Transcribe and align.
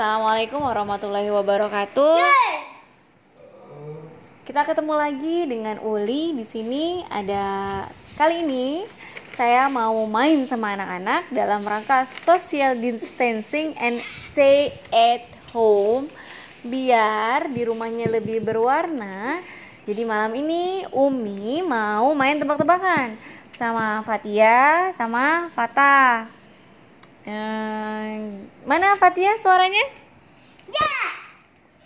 Assalamualaikum 0.00 0.64
warahmatullahi 0.64 1.28
wabarakatuh. 1.28 2.16
Kita 4.48 4.64
ketemu 4.64 4.96
lagi 4.96 5.44
dengan 5.44 5.76
Uli 5.84 6.32
di 6.32 6.40
sini. 6.40 7.04
Ada 7.04 7.84
kali 8.16 8.40
ini 8.40 8.88
saya 9.36 9.68
mau 9.68 9.92
main 10.08 10.40
sama 10.48 10.72
anak-anak 10.72 11.28
dalam 11.28 11.60
rangka 11.68 12.08
social 12.08 12.80
distancing 12.80 13.76
and 13.76 14.00
stay 14.08 14.72
at 14.88 15.28
home 15.52 16.08
biar 16.64 17.52
di 17.52 17.68
rumahnya 17.68 18.08
lebih 18.08 18.40
berwarna. 18.40 19.44
Jadi 19.84 20.00
malam 20.08 20.32
ini 20.32 20.88
Umi 20.96 21.60
mau 21.60 22.16
main 22.16 22.40
tebak-tebakan 22.40 23.20
sama 23.52 24.00
Fatia 24.08 24.96
sama 24.96 25.52
Fatah. 25.52 26.24
Eh, 27.28 28.19
mana 28.70 28.94
Fatia 28.94 29.34
suaranya? 29.34 29.82
Ya. 30.70 30.94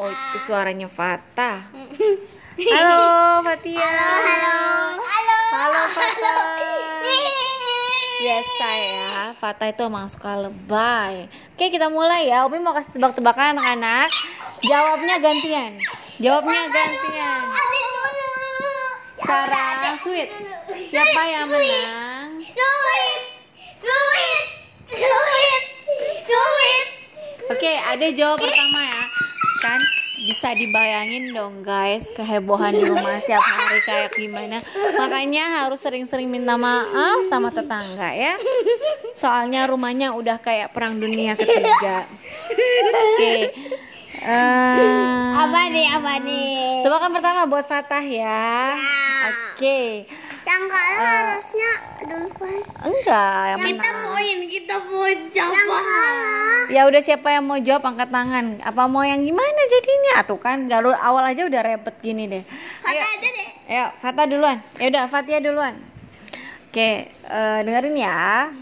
Oh, 0.00 0.08
itu 0.08 0.40
suaranya 0.40 0.88
Fatah. 0.88 1.68
Halo 2.72 3.44
Fatia. 3.44 3.84
Halo. 3.84 4.96
Halo. 4.96 5.40
Halo 5.60 5.82
Fatah. 5.92 6.40
Biasa 8.24 8.68
ya, 8.88 9.12
Fatah 9.36 9.68
itu 9.68 9.84
emang 9.84 10.08
suka 10.08 10.40
lebay. 10.40 11.28
Oke, 11.52 11.68
kita 11.68 11.92
mulai 11.92 12.32
ya. 12.32 12.48
Umi 12.48 12.56
mau 12.64 12.72
kasih 12.72 12.96
tebak-tebakan 12.96 13.60
anak-anak. 13.60 14.08
Jawabnya 14.64 15.20
gantian. 15.20 15.76
Jawabnya 16.16 16.64
gantian. 16.64 17.40
Dulu. 17.44 18.32
Sekarang 19.20 20.00
sweet. 20.00 20.32
Siapa 20.88 21.22
yang 21.28 21.44
menang? 21.44 22.40
Sweet. 22.40 23.20
Sweet. 23.84 24.42
Sweet. 24.96 25.04
Sweet. 25.04 25.69
Oke, 27.50 27.72
ada 27.74 28.06
jawab 28.10 28.38
pertama 28.38 28.80
ya. 28.80 29.02
Kan 29.60 29.80
bisa 30.20 30.52
dibayangin 30.52 31.32
dong 31.32 31.64
guys 31.64 32.06
kehebohan 32.12 32.76
di 32.76 32.84
rumah 32.84 33.16
setiap 33.18 33.40
hari 33.40 33.80
kayak 33.82 34.10
gimana. 34.12 34.60
Makanya 34.94 35.44
harus 35.60 35.80
sering-sering 35.80 36.28
minta 36.28 36.54
maaf 36.54 37.24
sama 37.24 37.50
tetangga 37.50 38.12
ya. 38.12 38.36
Soalnya 39.16 39.66
rumahnya 39.66 40.12
udah 40.12 40.38
kayak 40.38 40.70
perang 40.70 40.96
dunia 40.96 41.34
ketiga. 41.34 42.04
Oke. 42.86 43.34
Eh, 44.20 45.24
Apa 45.32 45.60
nih? 45.66 45.86
Apa 45.90 46.12
nih? 46.20 46.84
Tebakan 46.84 47.10
pertama 47.10 47.48
buat 47.48 47.64
Fatah 47.64 48.04
ya. 48.04 48.76
Oke. 49.26 50.04
Yang 50.40 50.62
kalah 50.66 50.92
Eh. 50.92 51.00
harusnya 51.00 51.70
duluan. 52.00 52.60
Enggak, 52.80 53.42
yang 53.46 53.58
Kita 53.62 53.88
poin, 54.02 54.38
kita 54.44 54.76
poin 54.84 55.18
siapa? 55.30 55.78
Ya 56.70 56.86
udah 56.86 57.02
siapa 57.02 57.34
yang 57.34 57.50
mau 57.50 57.58
jawab 57.58 57.82
angkat 57.82 58.14
tangan. 58.14 58.62
Apa 58.62 58.86
mau 58.86 59.02
yang 59.02 59.18
gimana 59.26 59.60
jadinya? 59.66 60.22
Tuh 60.22 60.38
kan 60.38 60.70
galur 60.70 60.94
awal 60.94 61.26
aja 61.26 61.42
udah 61.50 61.62
repet 61.66 61.98
gini 61.98 62.30
deh. 62.30 62.46
Kata 62.46 62.94
Ayo, 62.94 63.02
aja 63.02 63.28
deh. 63.34 63.48
ayo 63.66 63.86
Fatah 63.98 64.26
duluan. 64.30 64.58
Ya 64.78 64.86
udah 64.86 65.04
Fatia 65.10 65.42
duluan. 65.42 65.74
Oke, 66.70 67.10
eh, 67.10 67.58
dengerin 67.66 67.98
ya. 67.98 68.54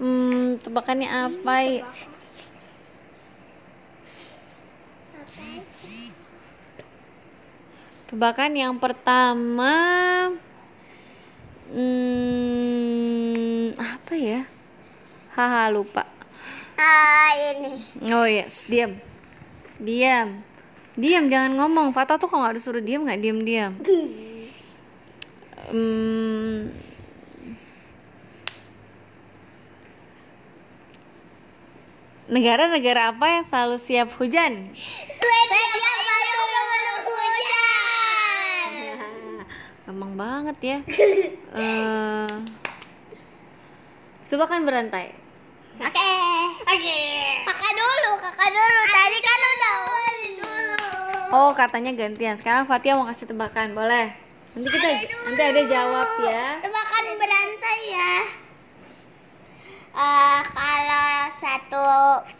Hmm, 0.00 0.56
tebakannya 0.64 1.08
apa? 1.12 1.54
ya? 1.68 1.84
Tebakan 8.08 8.52
yang 8.56 8.74
pertama 8.80 9.72
Hmm, 11.72 12.01
ya? 14.22 14.42
Haha 15.34 15.72
lupa. 15.74 16.06
Ah, 16.78 17.32
ini. 17.52 17.82
Oh 18.12 18.26
iya, 18.26 18.46
diam. 18.70 18.96
Diam. 19.82 20.28
Diam, 20.94 21.24
jangan 21.32 21.52
ngomong. 21.56 21.90
Fatah 21.96 22.20
tuh 22.20 22.28
kalau 22.28 22.44
nggak 22.44 22.60
disuruh 22.60 22.84
diam 22.84 23.08
nggak 23.08 23.20
diam-diam. 23.20 23.72
Hmm, 25.72 26.68
negara-negara 32.32 33.12
apa 33.12 33.26
yang 33.28 33.44
selalu 33.44 33.76
siap 33.76 34.08
hujan? 34.16 34.72
Swedia 34.72 35.92
baru 36.00 36.42
sebelum 36.48 36.98
hujan. 37.12 38.70
Gampang 39.84 40.12
banget 40.16 40.56
ya. 40.60 40.78
Eh, 41.52 42.36
coba 44.32 44.48
kan 44.48 44.64
berantai. 44.64 45.12
Oke. 45.76 46.12
Oke. 46.64 46.98
Kakak 47.44 47.72
dulu, 47.76 48.10
kakak 48.16 48.48
dulu. 48.48 48.80
Tadi 48.88 49.18
kan 49.20 49.40
udah 49.44 49.76
dulu. 50.40 50.72
Oh, 51.36 51.50
katanya 51.52 51.92
gantian. 51.92 52.40
Sekarang 52.40 52.64
Fatia 52.64 52.96
mau 52.96 53.04
kasih 53.04 53.28
tebakan, 53.28 53.76
boleh? 53.76 54.08
Nanti 54.56 54.68
kita 54.72 54.88
nanti 55.28 55.42
ada 55.52 55.62
jawab 55.68 56.08
ya. 56.24 56.64
Tebakan 56.64 57.04
berantai 57.20 57.80
ya. 57.92 58.14
Eh, 59.92 60.40
kalau 60.56 61.12
satu 61.36 61.88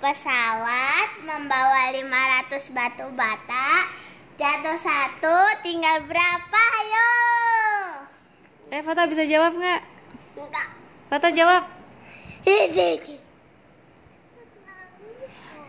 pesawat 0.00 1.08
membawa 1.28 1.92
500 1.92 2.72
batu 2.72 3.04
bata, 3.12 3.68
jatuh 4.40 4.80
satu, 4.80 5.36
tinggal 5.60 6.08
berapa? 6.08 6.62
Ayo. 6.80 7.12
Eh, 8.72 8.80
Fatah 8.80 9.04
bisa 9.04 9.28
jawab 9.28 9.52
nggak? 9.60 9.80
Enggak. 10.40 10.68
Fatah 11.12 11.32
jawab. 11.36 11.81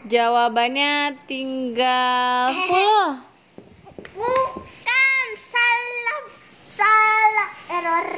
Jawabannya 0.04 1.16
tinggal 1.32 2.52
10. 2.52 3.24
Bukan 4.14 5.28
salah 5.40 6.22
salah 6.68 7.52
error. 7.72 8.10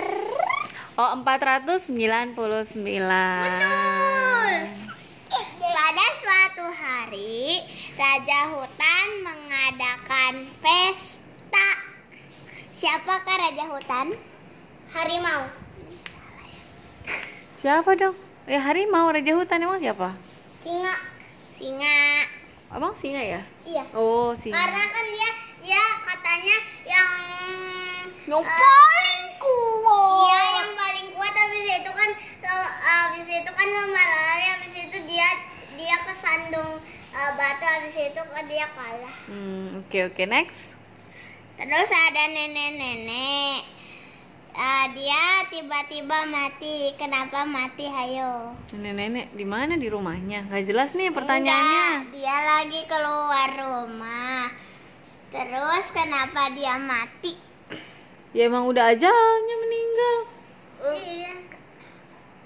Oh, 0.97 1.13
499. 1.21 1.93
Betul. 3.45 4.53
Pada 5.61 6.07
suatu 6.17 6.65
hari, 6.73 7.61
Raja 7.93 8.39
Hutan 8.55 9.07
mengadakan 9.21 10.33
pesta. 10.63 11.69
Siapakah 12.73 13.37
Raja 13.45 13.65
Hutan? 13.69 14.15
Harimau. 14.89 15.53
Siapa 17.53 17.93
dong? 17.93 18.24
Ya 18.45 18.61
harimau 18.61 19.09
Raja 19.09 19.33
Hutan 19.33 19.65
emang 19.65 19.81
siapa? 19.81 20.13
Singa. 20.61 20.93
Singa. 21.57 21.97
Abang 22.69 22.93
singa 22.93 23.17
ya? 23.17 23.41
Iya. 23.65 23.83
Oh, 23.97 24.37
singa. 24.37 24.53
Karena 24.53 24.83
kan 24.85 25.05
dia 25.09 25.29
dia 25.65 25.83
katanya 26.05 26.57
yang 26.85 27.09
Yang 28.29 28.41
eh, 28.45 28.53
paling 28.53 29.25
kuat. 29.41 30.29
Iya, 30.29 30.45
yang 30.61 30.71
paling 30.77 31.07
kuat 31.17 31.33
habis 31.33 31.65
itu 31.65 31.89
kan 31.89 32.09
so- 32.45 32.73
habis 32.85 33.25
itu 33.25 33.49
kan 33.49 33.67
sama 33.69 34.01
lari 34.05 34.45
habis 34.53 34.73
itu 34.77 34.97
dia 35.09 35.29
dia 35.73 35.95
kesandung 36.05 36.71
eh, 37.17 37.31
batu 37.33 37.65
habis 37.65 37.97
itu 37.97 38.21
dia 38.45 38.65
kalah. 38.77 39.15
Hmm, 39.25 39.81
oke 39.81 39.97
oke 40.13 40.23
next. 40.29 40.69
Terus 41.57 41.89
ada 41.89 42.23
nenek-nenek. 42.29 43.61
Eh, 44.53 44.85
dia 44.93 45.24
tiba-tiba 45.55 46.27
mati. 46.27 46.91
Kenapa 46.99 47.47
mati? 47.47 47.87
Hayo. 47.87 48.51
Nenek-nenek 48.75 49.31
di 49.31 49.45
mana 49.47 49.79
di 49.79 49.87
rumahnya? 49.87 50.43
Gak 50.51 50.67
jelas 50.67 50.91
nih 50.91 51.15
pertanyaannya. 51.15 51.55
Enggak, 51.55 52.11
dia 52.11 52.37
lagi 52.43 52.81
keluar 52.83 53.49
rumah. 53.55 54.51
Terus 55.31 55.85
kenapa 55.95 56.51
dia 56.51 56.75
mati? 56.75 57.39
Ya 58.35 58.51
emang 58.51 58.67
udah 58.67 58.91
ajalnya 58.91 59.55
meninggal. 59.63 60.17
Iya. 60.91 61.33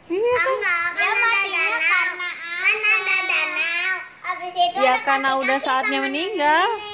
Iya 0.06 0.34
kan? 0.38 0.48
Enggak, 0.48 0.86
dia 0.94 1.12
matinya 1.12 1.66
karena 1.82 2.30
kan 2.30 2.78
ada 2.78 3.18
danau. 3.26 3.96
Habis 4.22 4.54
itu 4.54 4.78
Ya, 4.78 4.94
karena 5.02 5.30
udah 5.36 5.58
saatnya 5.58 6.00
meninggal. 6.00 6.68
nenek-nenek. 6.70 6.89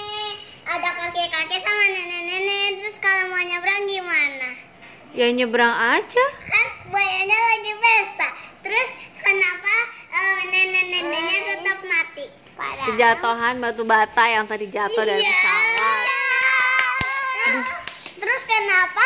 Ya 5.15 5.31
nyebrang 5.31 5.71
aja. 5.71 6.25
Kan 6.43 6.67
buayanya 6.85 7.37
lagi 7.39 7.71
pesta. 7.73 8.27
Terus 8.61 8.89
kenapa 9.15 9.75
eh, 10.11 10.39
nenek-neneknya 10.45 11.39
tetap 11.45 11.79
mati? 11.81 12.25
Padahal 12.53 12.85
Kejatuhan 12.85 13.55
batu 13.57 13.83
bata 13.83 14.23
yang 14.25 14.43
tadi 14.43 14.67
jatuh 14.67 15.03
dari 15.03 15.19
Iya. 15.21 15.31
pesawat. 15.31 16.05
Terus, 17.37 17.67
terus 18.17 18.43
kenapa? 18.45 19.05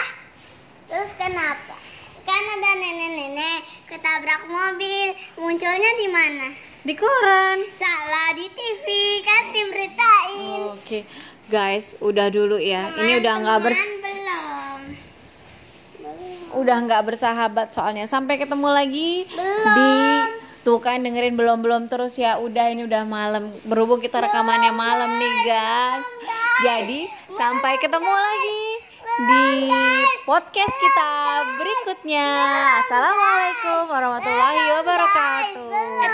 Terus 0.87 1.11
kenapa? 1.15 1.75
Kan 2.23 2.43
ada 2.47 2.71
nenek-nenek 2.75 3.59
ketabrak 3.85 4.41
mobil. 4.45 5.07
Munculnya 5.35 5.91
di 5.95 6.07
mana? 6.09 6.47
Di 6.79 6.93
koran. 6.95 7.57
Salah 7.75 8.33
di 8.33 8.49
TV 8.49 8.85
kan 9.21 9.43
diberitain. 9.51 10.61
Oke, 10.71 11.05
guys, 11.47 11.93
udah 11.99 12.29
dulu 12.29 12.57
ya. 12.57 12.85
Ini 12.95 13.19
udah 13.19 13.33
nggak 13.35 13.59
bers 13.61 13.75
Teman-teman 13.75 13.89
belum. 13.89 13.91
udah 13.91 13.98
udah 16.59 16.77
nggak 16.85 17.03
bersahabat 17.07 17.71
soalnya. 17.71 18.05
Sampai 18.05 18.35
ketemu 18.35 18.69
lagi 18.69 19.23
Belum. 19.31 19.75
di 19.75 19.91
tuh 20.67 20.79
kan 20.83 20.99
dengerin 20.99 21.39
belum 21.39 21.63
belum 21.63 21.83
terus 21.87 22.19
ya. 22.19 22.37
Udah 22.37 22.69
ini 22.69 22.83
udah 22.85 23.07
malam. 23.07 23.47
Berhubung 23.63 24.03
kita 24.03 24.19
rekamannya 24.19 24.75
malam 24.75 25.09
nih 25.17 25.35
guys. 25.47 26.03
Jadi 26.59 27.07
sampai 27.31 27.79
ketemu 27.79 28.11
lagi 28.11 28.63
di 29.19 29.47
podcast 30.27 30.75
kita 30.75 31.11
berikutnya. 31.59 32.27
Assalamualaikum 32.83 33.91
warahmatullahi 33.91 34.63
wabarakatuh. 34.79 36.09